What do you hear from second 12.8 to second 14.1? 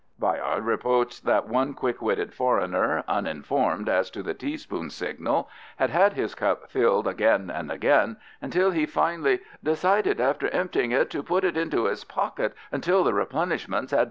the replenishments had been concluded."